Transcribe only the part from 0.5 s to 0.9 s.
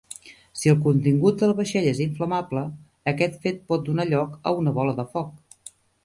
Si el